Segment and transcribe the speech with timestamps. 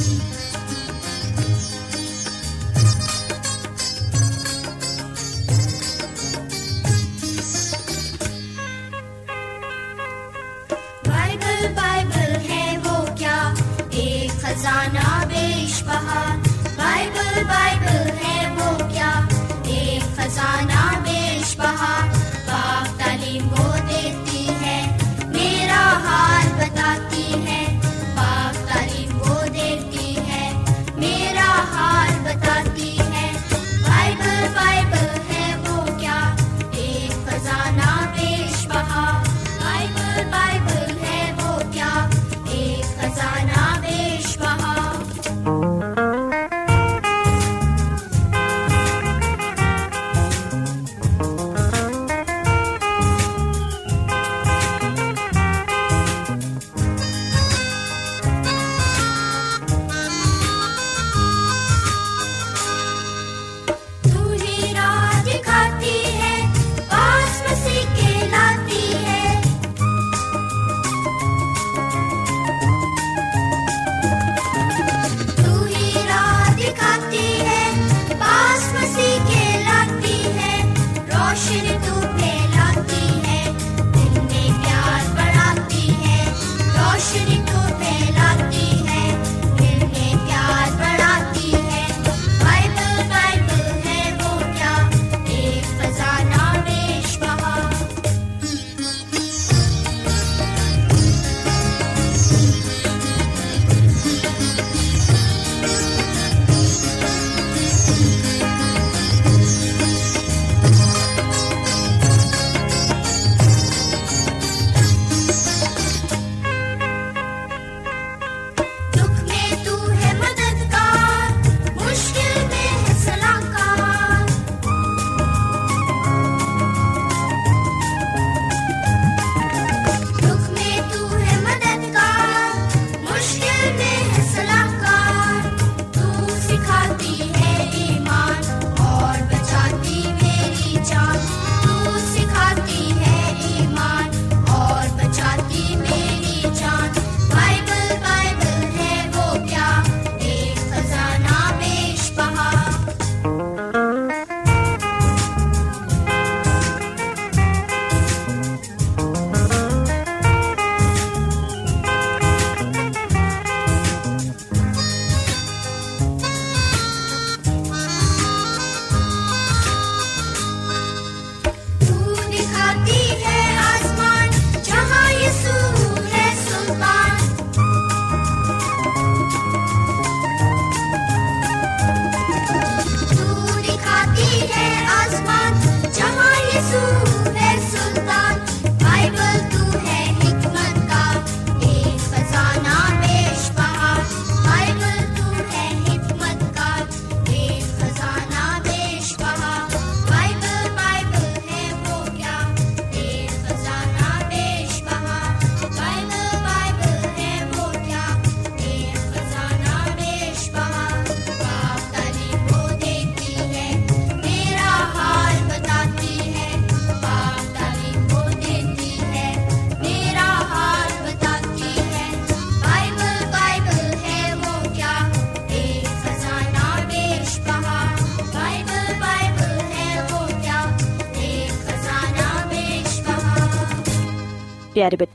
[0.00, 0.39] ہوں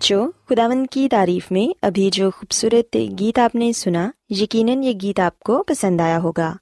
[0.05, 5.19] بچوں خداون کی تعریف میں ابھی جو خوبصورت گیت آپ نے سنا، یقیناً یہ گیت
[5.19, 6.53] آپ کو پسند آیا ہوگا۔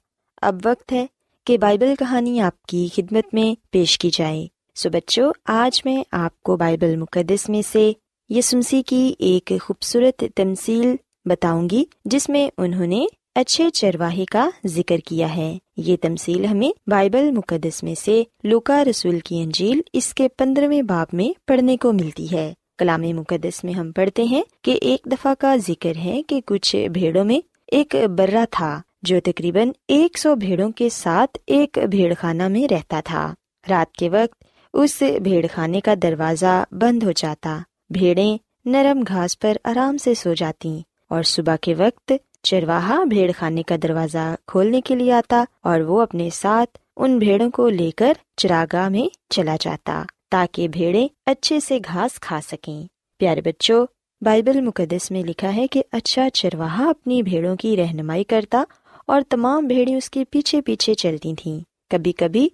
[0.42, 1.06] اب وقت ہے
[1.46, 6.42] کہ بائبل کہانی آپ کی خدمت میں پیش کی جائے۔ سو بچوں، آج میں آپ
[6.42, 7.92] کو بائبل مقدس میں سے
[8.28, 14.98] یسمسی کی ایک خوبصورت تمثیل بتاؤں گی، جس میں انہوں نے اچھے چرواہے کا ذکر
[14.98, 20.28] کیا ہے۔ یہ تمثیل ہمیں بائبل مقدس میں سے لوکا رسول کی انجیل اس کے
[20.28, 25.08] پندرہویں باب میں پڑھنے کو ملتی ہے۔ کلام مقدس میں ہم پڑھتے ہیں کہ ایک
[25.12, 30.34] دفعہ کا ذکر ہے کہ کچھ بھیڑوں میں ایک برا تھا جو تقریباً ایک سو
[30.34, 33.34] بھیڑوں کے ساتھ ایک بھیڑ خانہ میں رہتا تھا۔
[33.70, 34.44] رات کے وقت
[34.74, 37.58] اس بھیڑ خانے کا دروازہ بند ہو جاتا۔
[37.90, 40.80] بھیڑیں نرم گھاس پر آرام سے سو جاتی
[41.10, 42.12] اور صبح کے وقت
[42.42, 47.50] چرواہا بھیڑ خانے کا دروازہ کھولنے کے لیے آتا اور وہ اپنے ساتھ ان بھیڑوں
[47.50, 50.02] کو لے کر چراگاہ میں چلا جاتا۔
[50.34, 52.86] تاکہ بھیڑے اچھے سے گھاس کھا سکیں۔
[53.18, 53.86] پیارے بچوں،
[54.20, 58.64] بائبل مقدس میں لکھا ہے کہ اچھا چرواہا اپنی بھیڑوں کی رہنمائی کرتا
[59.06, 61.60] اور تمام بھیڑیں اس کے پیچھے پیچھے چلتی تھیں۔
[61.90, 62.48] کبھی کبھی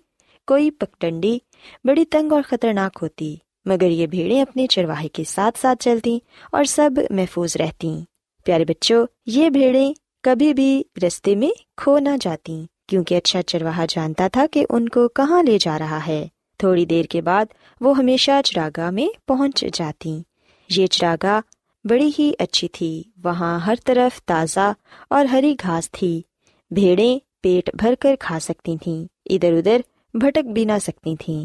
[0.46, 1.38] کوئی پگڈنڈی
[1.84, 6.18] بڑی تنگ اور خطرناک ہوتی، مگر یہ بھیڑیں اپنے چرواہے کے ساتھ ساتھ چلتی
[6.52, 8.04] اور سب محفوظ رہتی
[8.44, 9.92] پیارے بچوں، یہ بھیڑیں
[10.22, 15.08] کبھی بھی رستے میں کھو نہ جاتی کیونکہ اچھا چرواہا جانتا تھا کہ ان کو
[15.08, 16.28] کہاں لے جا رہا ہے۔
[16.60, 17.44] تھوڑی دیر کے بعد
[17.80, 20.22] وہ ہمیشہ چراگاہ میں پہنچ جاتی۔
[20.76, 21.40] یہ چراگاہ
[21.84, 24.72] بڑی ہی اچھی تھی۔ وہاں ہر طرف تازہ
[25.10, 26.22] اور ہری گھاس تھی۔
[26.70, 29.80] بھیڑیں پیٹ بھر کر کھا سکتی تھیں۔ ادھر ادھر
[30.14, 31.44] بھٹک بھی نہ سکتی تھیں۔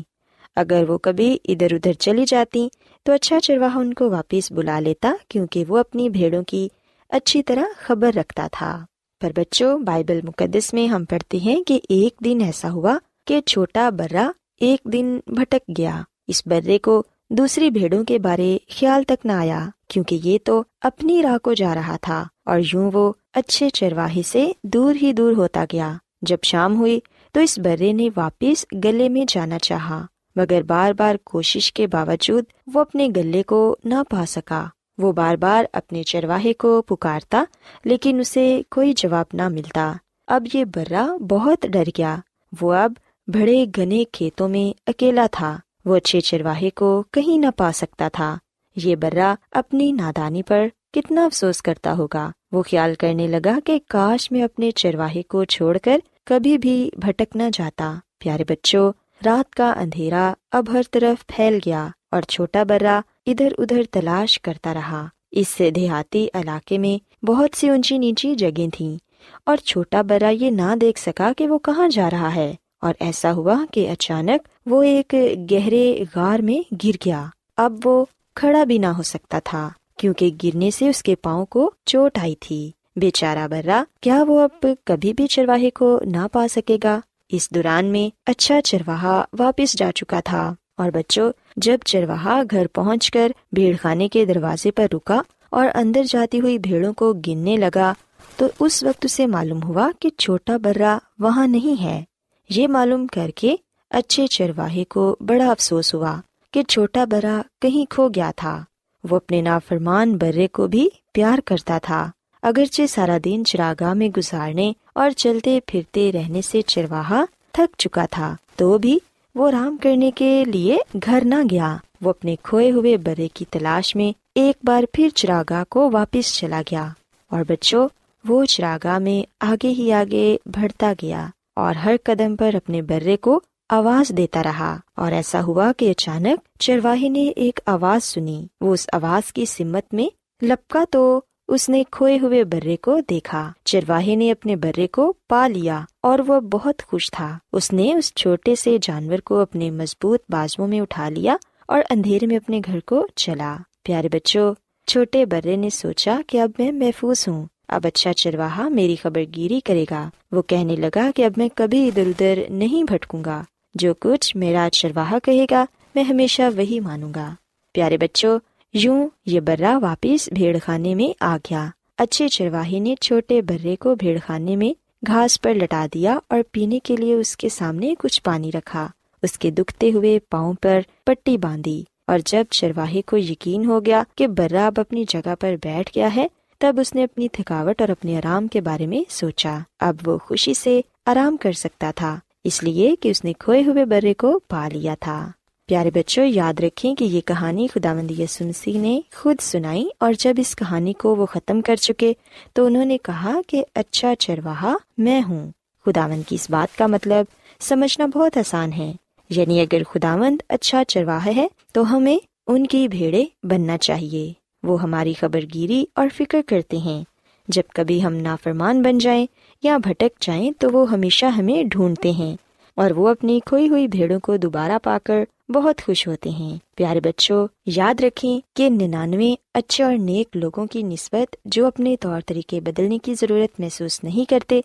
[0.56, 2.68] اگر وہ کبھی ادھر ادھر چلی جاتی
[3.04, 6.68] تو اچھا چرواہا ان کو واپس بلا لیتا کیونکہ وہ اپنی بھیڑوں کی
[7.10, 8.86] اچھی طرح خبر رکھتا تھا۔
[9.22, 12.98] پر بچوں، بائبل مقدس میں ہم پڑھتے ہیں کہ ایک دن ایسا ہوا
[13.28, 19.04] کہ چھوٹا برا ایک دن بھٹک گیا۔ اس برے کو دوسری بھیڑوں کے بارے خیال
[19.04, 23.14] تک نہ آیا، کیونکہ یہ تو اپنی راہ کو جا رہا تھا۔ اور یوں وہ
[23.34, 27.00] اچھے چرواہے سے دور ہی دور ہوتا گیا۔ جب شام ہوئی
[27.32, 30.06] تو اس برے نے واپس گلے میں جانا چاہا،
[30.36, 32.44] مگر بار بار کوشش کے باوجود
[32.74, 34.66] وہ اپنے گلے کو نہ پا سکا۔
[34.98, 37.44] وہ بار بار اپنے چرواہے کو پکارتا،
[37.84, 39.94] لیکن اسے کوئی جواب نہ ملتا۔
[40.28, 42.16] اب یہ برا بہت ڈر گیا۔
[42.62, 42.94] وہ اب
[43.28, 48.38] بڑے گنے کھیتوں میں اکیلا تھا۔ وہ اچھے چرواہے کو کہیں نہ پا سکتا تھا۔
[48.76, 54.32] یہ برا اپنی نادانی پر کتنا افسوس کرتا ہوگا۔ وہ خیال کرنے لگا کہ کاش
[54.32, 58.92] میں اپنے چرواہے کو چھوڑ کر کبھی بھی بھٹک نہ جاتا۔ پیارے بچوں،
[59.26, 64.74] رات کا اندھیرا اب ہر طرف پھیل گیا اور چھوٹا برا ادھر ادھر تلاش کرتا
[64.74, 68.98] رہا۔ اس سے دیہاتی علاقے میں بہت سی اونچی نیچی جگہ تھیں
[69.46, 73.34] اور چھوٹا برا یہ نہ دیکھ سکا کہ وہ کہاں جا رہا ہے۔ اور ایسا
[73.34, 75.16] ہوا کہ اچانک وہ ایک
[75.52, 77.26] گہرے غار میں گر گیا۔
[77.58, 78.06] اب وہ
[78.36, 82.36] کھڑا بھی نہ ہو سکتا تھا، کیونکہ گرنے سے اس کے پاؤں کو چوٹ آئی
[82.40, 87.00] تھی۔ بےچارا برا کیا وہ اب کبھی بھی چرواہے کو نہ پا سکے گا؟
[87.30, 93.12] اس دوران میں اچھا چرواہا واپس جا چکا تھا اور بچوں، جب چرواہا گھر پہنچ
[93.12, 97.94] کر بھیڑ خانے کے دروازے پر رکا اور اندر جاتی ہوئی بھیڑوں کو گننے لگا،
[98.38, 102.04] تو اس وقت اسے معلوم ہوا کہ چھوٹا برا وہاں نہیں ہے۔
[102.50, 103.56] یہ معلوم کر کے
[103.90, 106.16] اچھے چرواہے کو بڑا افسوس ہوا
[106.52, 108.64] کہ چھوٹا برا کہیں کھو گیا تھا۔
[109.10, 112.12] وہ اپنے نافرمان برے کو بھی پیار کرتا تھا،
[112.42, 118.36] اگرچہ سارا دن چراگاہ میں گزارنے اور چلتے پھرتے رہنے سے چرواہا تھک چکا تھا،
[118.56, 119.00] تو بھی
[119.36, 123.96] وہ آرام کرنے کے لیے گھر نہ گیا۔ وہ اپنے کھوئے ہوئے برے کی تلاش
[123.96, 126.88] میں ایک بار پھر چراگاہ کو واپس چلا گیا
[127.32, 127.88] اور بچوں،
[128.26, 133.40] وہ چراگاہ میں آگے ہی آگے بڑھتا گیا۔ اور ہر قدم پر اپنے برے کو
[133.70, 138.90] آواز دیتا رہا۔ اور ایسا ہوا کہ اچانک چرواہی نے ایک آواز سنی۔ وہ اس
[138.94, 140.08] آواز کی سمت میں
[140.46, 145.48] لپکا تو اس نے کھوئے ہوئے برے کو دیکھا۔ چرواہے نے اپنے برے کو پا
[145.48, 150.20] لیا اور وہ بہت خوش تھا۔ اس نے اس چھوٹے سے جانور کو اپنے مضبوط
[150.30, 151.36] بازو میں اٹھا لیا
[151.68, 154.54] اور اندھیرے میں اپنے گھر کو چلا۔ پیارے بچوں،
[154.88, 159.60] چھوٹے برے نے سوچا کہ اب میں محفوظ ہوں۔ اب اچھا چرواہا میری خبر گیری
[159.60, 163.44] کرے گا۔ وہ کہنے لگا کہ اب میں کبھی ادھر ادھر نہیں بھٹکوں گا۔
[163.76, 167.34] جو کچھ میرا چرواہا کہے گا، میں ہمیشہ وہی مانوں گا۔
[167.74, 168.40] پیارے بچوں،
[168.74, 173.96] یوں یہ برا واپس بھیڑ خانے میں آ گیا۔ اچھے چرواہی نے چھوٹے برے کو
[173.96, 174.74] بھیڑ خانے میں
[175.08, 178.88] گھاس پر لٹا دیا اور پینے کے لیے اس کے سامنے کچھ پانی رکھا۔
[179.24, 184.04] اس کے دکھتے ہوئے پاؤں پر پٹی باندھی۔ اور جب چرواہے کو یقین ہو گیا
[184.16, 187.90] کہ برا اب اپنی جگہ پر بیٹھ گیا ہے تب اس نے اپنی تھکاوٹ اور
[187.90, 192.64] اپنے آرام کے بارے میں سوچا۔ اب وہ خوشی سے آرام کر سکتا تھا، اس
[192.64, 195.32] لیے کہ اس نے کھوئے ہوئے برے کو پا لیا تھا۔
[195.68, 200.14] پیارے بچوں، یاد رکھیں کہ یہ کہانی خدا مند یسو مسیح نے خود سنائی اور
[200.20, 202.14] جب اس کہانی کو وہ ختم کر چکے
[202.54, 205.52] تو انہوں نے کہا کہ اچھا چرواہا، میں ہوں۔
[205.86, 207.26] خداوند کی اس بات کا مطلب
[207.60, 208.94] سمجھنا بہت آسان ہے۔
[209.30, 215.14] یعنی اگر خداوند اچھا چرواہا ہے تو ہمیں ان کی بھیڑے بننا چاہیے۔ وہ ہماری
[215.14, 217.04] خبر گیری اور فکر کرتے ہیں۔
[217.48, 219.26] جب کبھی ہم نافرمان بن جائیں
[219.64, 222.36] یا بھٹک جائیں تو وہ ہمیشہ ہمیں ڈھونڈتے ہیں
[222.76, 227.00] اور وہ اپنی کھوئی ہوئی بھیڑوں کو دوبارہ پا کر بہت خوش ہوتے ہیں۔ پیارے
[227.00, 232.60] بچوں، یاد رکھیں کہ ننانوے اچھے اور نیک لوگوں کی نسبت جو اپنے طور طریقے
[232.60, 234.62] بدلنے کی ضرورت محسوس نہیں کرتے،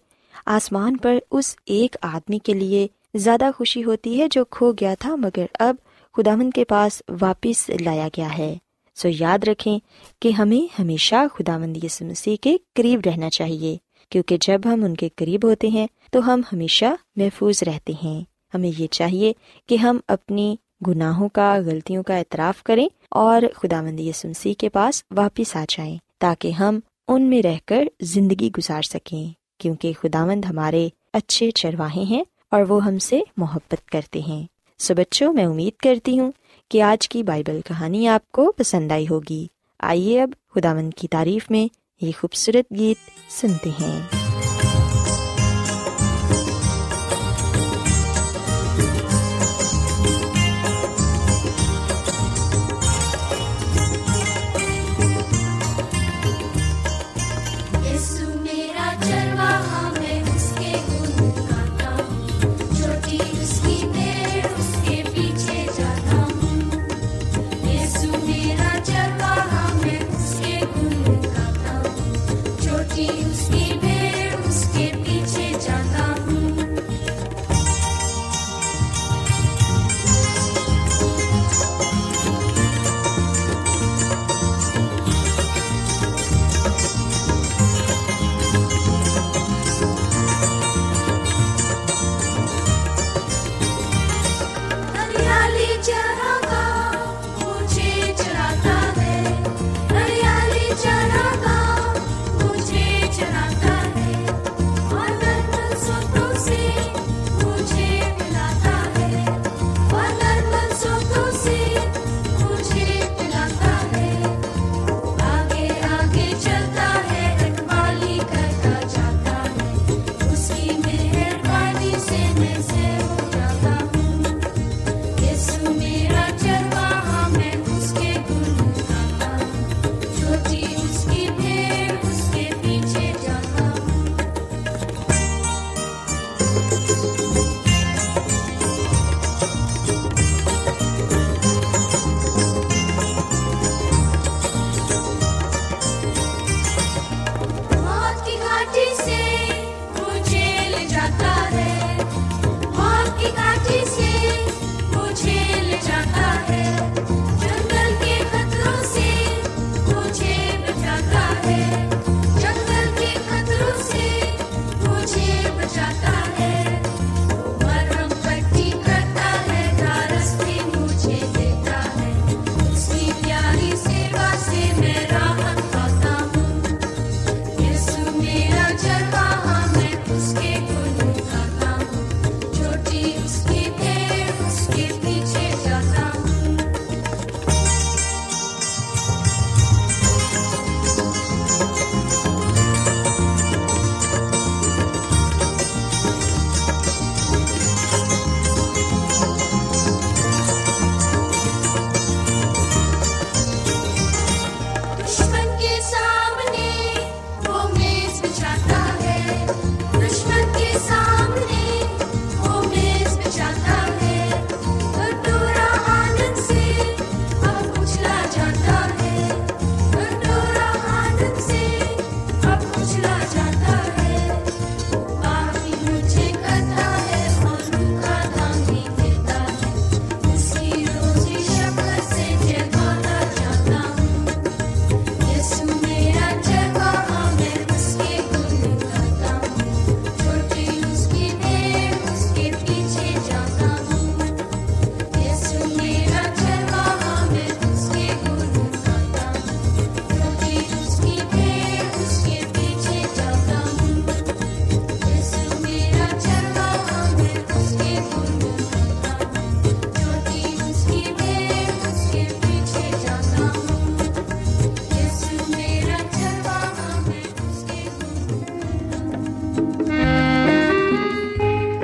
[0.47, 5.15] آسمان پر اس ایک آدمی کے لیے زیادہ خوشی ہوتی ہے جو کھو گیا تھا
[5.15, 5.77] مگر اب
[6.17, 8.57] خدامند کے پاس واپس لایا گیا ہے۔
[9.03, 9.79] سو یاد رکھیں
[10.21, 13.77] کہ ہمیں ہمیشہ خدا مند یس مسیح کے قریب رہنا چاہیے،
[14.11, 16.85] کیونکہ جب ہم ان کے قریب ہوتے ہیں تو ہم ہمیشہ
[17.17, 19.33] محفوظ رہتے ہیں۔ ہمیں یہ چاہیے
[19.69, 25.05] کہ ہم اپنی گناہوں کا، غلطیوں کا اعتراف کریں اور خدا مند یسمسی کے پاس
[25.17, 29.29] واپس آ جائیں، تاکہ ہم ان میں رہ کر زندگی گزار سکیں۔
[29.59, 34.47] کیونکہ خدا مند ہمارے اچھے چرواہے ہیں اور وہ ہم سے محبت کرتے ہیں۔
[34.79, 36.33] سو بچوں، میں امید کرتی ہوں
[36.71, 39.47] کہ آج کی بائبل کہانی آپ کو پسند آئی ہوگی۔
[39.81, 41.75] آئیے اب خدا مند کی تعریف میں
[42.05, 44.20] یہ خوبصورت گیت سنتے ہیں۔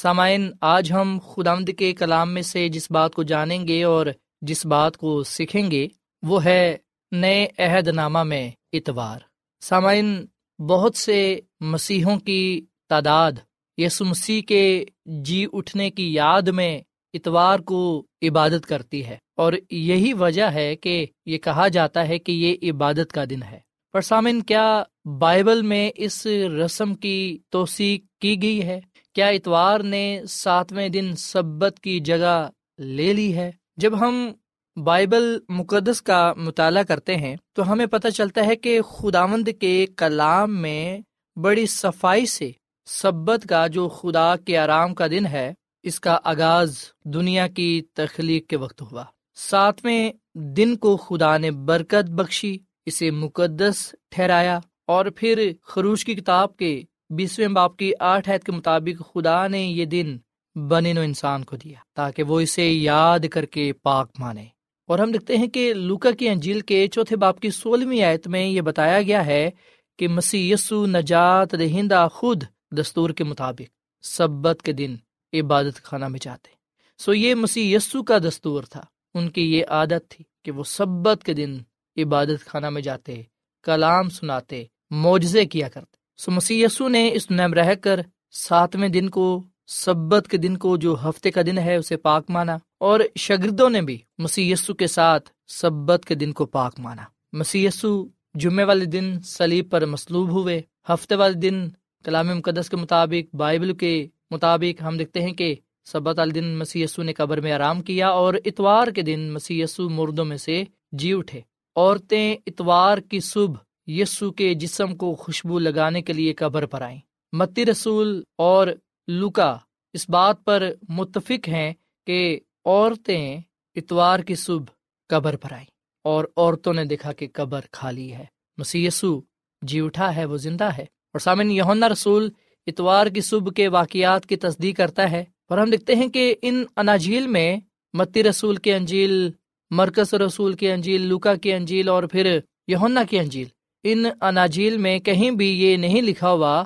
[0.00, 4.06] سامعین، آج ہم خدامد کے کلام میں سے جس بات کو جانیں گے اور
[4.42, 5.88] جس بات کو سیکھیں گے،
[6.22, 6.76] وہ ہے
[7.12, 9.20] نئے عہد نامہ میں اتوار۔
[9.60, 10.26] سامعین،
[10.58, 13.32] بہت سے مسیحوں کی تعداد
[13.78, 16.80] یسو مسیح کے جی اٹھنے کی یاد میں
[17.14, 22.32] اتوار کو عبادت کرتی ہے اور یہی وجہ ہے کہ یہ کہا جاتا ہے کہ
[22.32, 23.58] یہ عبادت کا دن ہے۔
[23.92, 24.82] پر سامن کیا
[25.18, 26.26] بائبل میں اس
[26.64, 28.80] رسم کی توثیق کی گئی ہے؟
[29.14, 34.32] کیا اتوار نے ساتویں دن سبت کی جگہ لے لی ہے؟ جب ہم
[34.76, 40.56] بائبل مقدس کا مطالعہ کرتے ہیں تو ہمیں پتہ چلتا ہے کہ خداوند کے کلام
[40.62, 41.00] میں
[41.36, 42.50] بڑی صفائی سے
[42.86, 48.46] سبت کا جو خدا کے آرام کا دن ہے، اس کا آغاز دنیا کی تخلیق
[48.46, 55.52] کے وقت ہوا۔ ساتویں دن کو خدا نے برکت بخشی، اسے مقدس ٹھہرایا اور پھر
[55.62, 60.16] خروش کی کتاب کے بیسویں باپ کی آٹھ عید کے مطابق خدا نے یہ دن
[60.54, 64.44] بنے نو انسان کو دیا تاکہ وہ اسے یاد کر کے پاک مانے۔
[64.86, 68.46] اور ہم دیکھتے ہیں کہ لوکا کی انجیل کے چوتھے باپ کی سولہویں آیت میں
[68.46, 69.50] یہ بتایا گیا ہے
[69.98, 74.96] کہ مسی یسو نجات دہندہ خود دستور کے مطابق سبت کے دن
[75.32, 76.50] عبادت خانہ میں جاتے۔
[76.98, 81.24] سو یہ مسیح یسو کا دستور تھا۔ ان کی یہ عادت تھی کہ وہ سبت
[81.24, 81.58] کے دن
[81.96, 83.22] عبادت خانہ میں جاتے،
[83.62, 88.00] کلام سناتے، معجزے کیا کرتے۔ سو مسیح یسو نے اس نیم رہ کر
[88.30, 92.58] ساتویں دن کو، سبت کے دن کو جو ہفتے کا دن ہے اسے پاک مانا
[92.78, 97.02] اور شگردوں نے بھی مسی یسو کے ساتھ سبت کے دن کو پاک مانا۔
[97.32, 101.68] مسی یسو جمعے والے دن سلیب پر مصلوب ہوئے۔ ہفتے والے دن
[102.04, 105.54] کلام مقدس کے مطابق، بائبل کے مطابق ہم دیکھتے ہیں کہ
[105.84, 109.88] سبت دن مسی یسو نے قبر میں آرام کیا اور اتوار کے دن مسی یسو
[109.90, 111.40] مردوں میں سے جی اٹھے۔
[111.76, 116.98] عورتیں اتوار کی صبح یسو کے جسم کو خوشبو لگانے کے لیے قبر پر آئیں۔
[117.32, 118.68] متی رسول اور
[119.08, 119.58] لوکا
[119.92, 121.72] اس بات پر متفق ہیں
[122.06, 123.40] کہ عورتیں
[123.74, 124.72] اتوار کی صبح
[125.08, 125.66] قبر پر آئیں
[126.04, 128.24] اور عورتوں نے دیکھا کہ قبر خالی ہے۔
[128.58, 129.20] مسی یسو
[129.62, 132.30] جی اٹھا ہے، وہ زندہ ہے۔ اور سامن یونا رسول
[132.66, 136.64] اتوار کی صبح کے واقعات کی تصدیق کرتا ہے اور ہم دیکھتے ہیں کہ ان
[136.76, 137.60] اناجیل میں
[137.92, 139.30] متی رسول کی انجیل،
[139.70, 143.48] مرکز رسول کی انجیل، لوکا کی انجیل اور پھر یونا کی انجیل
[143.84, 146.64] ان اناجیل میں کہیں بھی یہ نہیں لکھا ہوا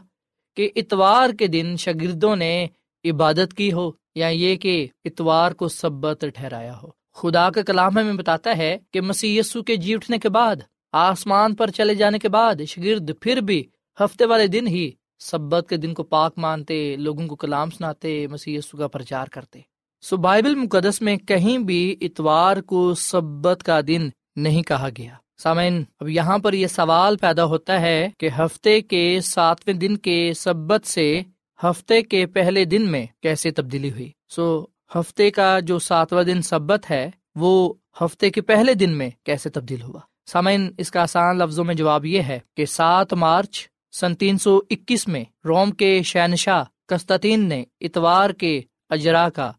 [0.57, 2.67] کہ اتوار کے دن شاگردوں نے
[3.11, 8.13] عبادت کی ہو یا یہ کہ اتوار کو سبت ٹھہرایا ہو۔ خدا کا کلام ہمیں
[8.13, 10.57] بتاتا ہے کہ مسیح یسو کے جی اٹھنے کے بعد،
[10.93, 13.65] آسمان پر چلے جانے کے بعد شگرد پھر بھی
[14.01, 18.59] ہفتے والے دن ہی سبت کے دن کو پاک مانتے، لوگوں کو کلام سناتے، مسیح
[18.59, 19.61] یسو کا پرچار کرتے۔
[20.03, 25.85] سو بائبل مقدس میں کہیں بھی اتوار کو سبت کا دن نہیں کہا گیا۔ سامعین،
[26.01, 30.87] اب یہاں پر یہ سوال پیدا ہوتا ہے کہ ہفتے کے ساتویں دن کے سبت
[30.87, 31.23] سے
[31.65, 36.91] ہفتے کے پہلے دن میں کیسے تبدیلی ہوئی؟ سو، ہفتے کا جو ساتواں دن سبت
[36.91, 41.65] ہے، وہ ہفتے کے پہلے دن میں کیسے تبدیل ہوا؟ سامعین، اس کا آسان لفظوں
[41.65, 46.65] میں جواب یہ ہے کہ سات مارچ سن تین سو اکیس میں روم کے شہنشاہ
[46.89, 49.53] کستین نے اتوار کے اجرا کا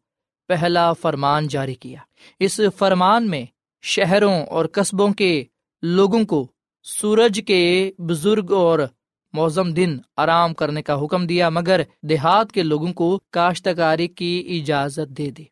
[0.48, 2.00] پہلا فرمان جاری کیا۔
[2.40, 3.46] اس فرمان میں
[3.82, 5.44] شہروں اور قصبوں کے
[5.86, 6.48] لوگوں کو
[6.84, 8.80] سورج کے بزرگ اور
[9.34, 15.18] موزم دن آرام کرنے کا حکم دیا، مگر دیہات کے لوگوں کو کاشتکاری کی اجازت
[15.18, 15.44] دے دی۔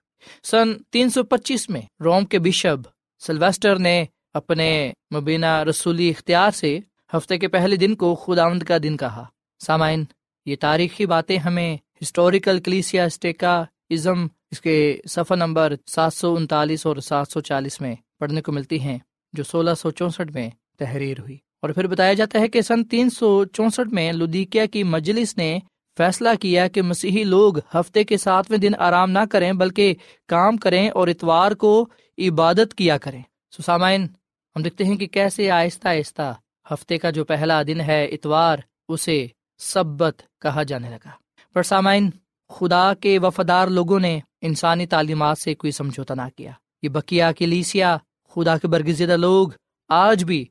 [0.43, 2.87] سن تین سو پچیس میں روم کے بشپ
[3.19, 6.79] سلویسٹر نے اپنے مبینہ رسولی اختیار سے
[7.17, 9.25] ہفتے کے پہلے دن کو خدا آمد کا دن کہا۔
[9.59, 10.03] سامعین،
[10.45, 16.85] یہ تاریخی باتیں ہمیں ہسٹوریکل کلیسیا اسٹیکا ازم اس کے صفحہ نمبر سات سو انتالیس
[16.85, 18.99] اور سات سو چالیس میں پڑھنے کو ملتی ہیں۔
[19.33, 23.09] جو سولہ سو چونسٹھ میں تحریر ہوئی۔ اور پھر بتایا جاتا ہے کہ سن تین
[23.09, 25.59] سو چونسٹھ میں لدیکیا کی مجلس نے
[25.97, 29.93] فیصلہ کیا کہ مسیحی لوگ ہفتے کے ساتویں دن آرام نہ کریں، بلکہ
[30.27, 33.21] کام کریں اور اتوار کو عبادت کیا کریں۔
[33.57, 34.07] سسامائن
[34.55, 36.33] ہم دیکھتے ہیں کہ کیسے آہستہ آہستہ
[36.73, 38.57] ہفتے کا جو پہلا دن ہے، اتوار،
[38.89, 41.09] اسے سبت کہا جانے لگا۔
[41.53, 42.09] پر سامعین،
[42.49, 47.45] خدا کے وفادار لوگوں نے انسانی تعلیمات سے کوئی سمجھوتا نہ کیا۔ یہ بکیا کی
[47.45, 47.97] لیسیا
[48.33, 49.47] خدا کے برگزیدہ لوگ
[49.89, 50.45] آج بھی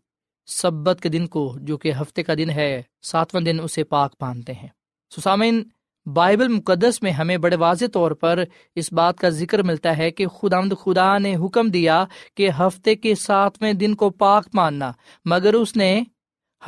[0.46, 4.52] سبت کے دن کو جو کہ ہفتے کا دن ہے، ساتواں دن اسے پاک مانتے
[4.52, 4.68] ہیں۔
[5.16, 5.62] سسامین
[6.06, 10.26] بائبل مقدس میں ہمیں بڑے واضح طور پر اس بات کا ذکر ملتا ہے کہ
[10.26, 12.04] خدا خدا نے حکم دیا
[12.36, 14.92] کہ ہفتے کے ساتویں دن کو پاک ماننا،
[15.24, 16.02] مگر اس نے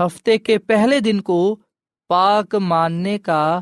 [0.00, 1.58] ہفتے کے پہلے دن کو
[2.08, 3.60] پاک ماننے کا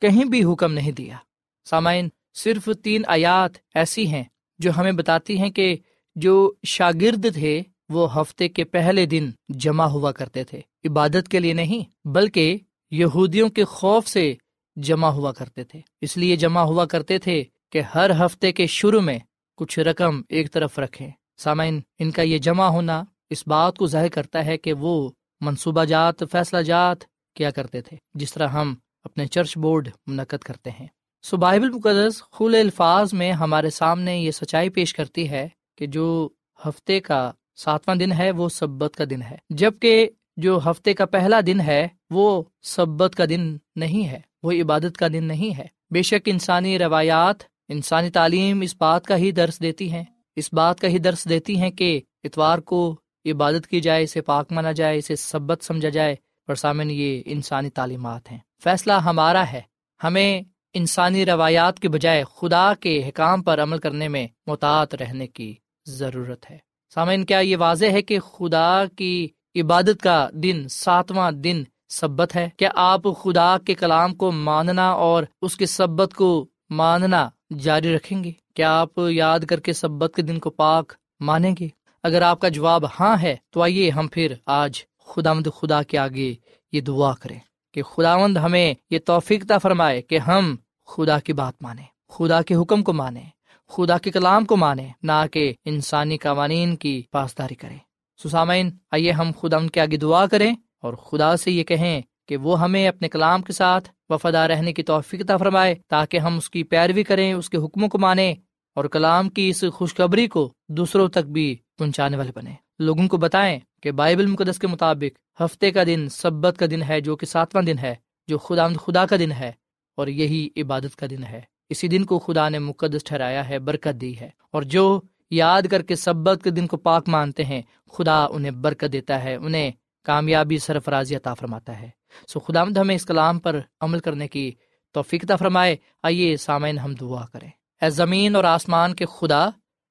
[0.00, 1.16] کہیں بھی حکم نہیں دیا۔
[1.64, 4.24] سامعین، صرف تین آیات ایسی ہیں
[4.58, 5.76] جو ہمیں بتاتی ہیں کہ
[6.14, 11.52] جو شاگرد تھے، وہ ہفتے کے پہلے دن جمع ہوا کرتے تھے۔ عبادت کے لیے
[11.52, 12.58] نہیں، بلکہ
[12.90, 14.34] یہودیوں کے خوف سے
[14.76, 19.00] جمع ہوا کرتے تھے۔ اس لیے جمع ہوا کرتے تھے کہ ہر ہفتے کے شروع
[19.00, 19.18] میں
[19.56, 24.08] کچھ رقم ایک طرف رکھے سامعین، ان کا یہ جمع ہونا اس بات کو ظاہر
[24.08, 26.96] کرتا ہے کہ وہ منصوبہ جات، فیصلہ جات
[27.34, 30.86] کیا کرتے تھے، جس طرح ہم اپنے چرچ بورڈ منعقد کرتے ہیں۔
[31.22, 35.48] سو بائبل مقدس خل الفاظ میں ہمارے سامنے یہ سچائی پیش کرتی ہے
[35.78, 36.28] کہ جو
[36.68, 41.40] ہفتے کا ساتواں دن ہے وہ سبت کا دن ہے، جبکہ جو ہفتے کا پہلا
[41.46, 46.02] دن ہے وہ سبت کا دن نہیں ہے، وہ عبادت کا دن نہیں ہے۔ بے
[46.02, 50.04] شک انسانی روایات، انسانی تعلیم اس بات کا ہی درس دیتی ہیں،
[50.36, 54.52] اس بات کا ہی درس دیتی ہیں کہ اتوار کو عبادت کی جائے، اسے پاک
[54.52, 56.12] مانا جائے، اسے سبت سمجھا جائے
[56.48, 59.60] اور سامن یہ انسانی تعلیمات ہیں۔ فیصلہ ہمارا ہے،
[60.04, 60.42] ہمیں
[60.74, 65.54] انسانی روایات کے بجائے خدا کے حکام پر عمل کرنے میں محتاط رہنے کی
[65.86, 66.58] ضرورت ہے۔
[66.94, 69.28] سامعین، کیا یہ واضح ہے کہ خدا کی
[69.60, 75.24] عبادت کا دن ساتواں دن سبت ہے؟ کیا آپ خدا کے کلام کو ماننا اور
[75.42, 80.22] اس کے سبت کو ماننا جاری رکھیں گے؟ کیا آپ یاد کر کے سبت کے
[80.22, 81.68] دن کو پاک مانیں گے؟
[82.02, 86.34] اگر آپ کا جواب ہاں ہے، تو آئیے ہم پھر آج خدا خدا کے آگے
[86.72, 87.38] یہ دعا کریں
[87.74, 92.54] کہ خدا مند ہمیں یہ توفیقتا فرمائے کہ ہم خدا کی بات مانیں، خدا کے
[92.54, 93.24] حکم کو مانیں۔
[93.72, 97.78] خدا کے کلام کو مانیں نہ کہ انسانی قوانین کی پاسداری کریں
[98.20, 102.36] سسامین، آئیے ہم خدا ان کے آگے دعا کریں اور خدا سے یہ کہیں کہ
[102.36, 106.62] وہ ہمیں اپنے کلام کے ساتھ وفادار رہنے کی توفیقتا فرمائے، تاکہ ہم اس کی
[106.62, 108.34] پیروی کریں، اس کے حکموں کو مانیں
[108.76, 113.58] اور کلام کی اس خوشخبری کو دوسروں تک بھی پہنچانے والے بنے لوگوں کو بتائیں
[113.82, 117.62] کہ بائبل مقدس کے مطابق ہفتے کا دن سبت کا دن ہے، جو کہ ساتواں
[117.62, 117.94] دن ہے،
[118.28, 119.52] جو خدا خدا کا دن ہے
[119.98, 121.40] اور یہی عبادت کا دن ہے۔
[121.72, 125.82] اسی دن کو خدا نے مقدس ٹھہرایا ہے، برکت دی ہے۔ اور جو یاد کر
[125.82, 129.70] کے سبت کے دن کو پاک مانتے ہیں، خدا انہیں برکت دیتا ہے، انہیں
[130.04, 131.90] کامیابی، سرفرازی عطا فرماتا ہے۔
[132.28, 134.52] سو خدا مد ہمیں اس کلام پر عمل کرنے کی
[134.92, 137.50] توفیقتا فرمائے۔ آئیے سامعین ہم دعا کریں۔
[137.82, 139.48] اے زمین اور آسمان کے خدا،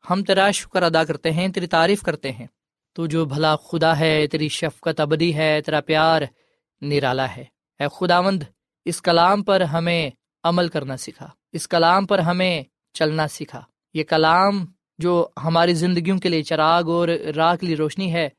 [0.09, 2.47] ہم تیرا شکر ادا کرتے ہیں، تیری تعریف کرتے ہیں۔
[2.93, 6.21] تو جو بھلا خدا ہے، تیری شفقت ابدی ہے، تیرا پیار
[6.81, 7.45] نرالا ہے۔
[7.79, 8.43] اے خداوند،
[8.85, 10.09] اس کلام پر ہمیں
[10.43, 13.61] عمل کرنا سکھا۔ اس کلام پر ہمیں چلنا سکھا
[13.93, 14.65] یہ کلام
[14.97, 18.29] جو ہماری زندگیوں کے لیے چراغ اور راہ کے لیے روشنی ہے،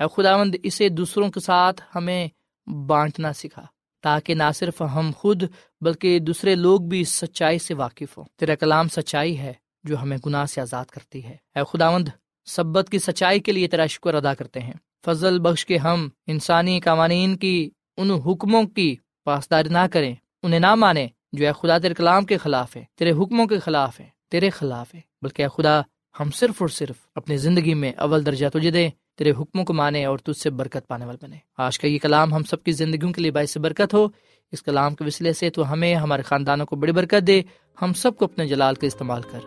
[0.00, 2.28] اے خدا مند اسے دوسروں کے ساتھ ہمیں
[2.66, 3.66] بانٹنا سکھا
[4.02, 5.42] تاکہ نہ صرف ہم خود،
[5.80, 9.52] بلکہ دوسرے لوگ بھی سچائی سے واقف ہوں۔ تیرا کلام سچائی ہے
[9.84, 12.08] جو ہمیں گناہ سے آزاد کرتی ہے۔ اے خداوند،
[12.46, 14.72] سبت کی سچائی کے لیے تیرا شکر ادا کرتے ہیں۔
[15.04, 20.74] فضل بخش کے ہم انسانی قوانین کی، ان حکموں کی پاسداری نہ کریں، انہیں نہ
[20.74, 24.50] مانیں۔ جو اے خدا تیرے کلام کے خلاف ہے تیرے حکموں کے خلاف ہے تیرے
[24.50, 25.80] خلاف ہے بلکہ اے خدا،
[26.20, 30.04] ہم صرف اور صرف اپنی زندگی میں اول درجہ تجھے دیں، تیرے حکموں کو مانے
[30.04, 33.12] اور تجھ سے برکت پانے والے بنے آج کا یہ کلام ہم سب کی زندگیوں
[33.12, 34.08] کے لیے باعث برکت ہو۔
[34.52, 37.42] اس کلام کے وسیلے سے تو ہمیں، ہمارے خاندانوں کو بڑی برکت دے۔
[37.82, 39.38] ہم سب کو اپنے جلال کا استعمال کر،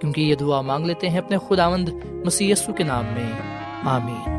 [0.00, 3.32] کیونکہ یہ دعا مانگ لیتے ہیں اپنے خداوند مسیسو کے نام میں۔
[3.84, 4.38] آمین۔